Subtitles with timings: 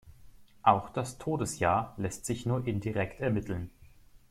[0.63, 3.69] Auch das Todesjahr lässt sich nur indirekt ermitteln.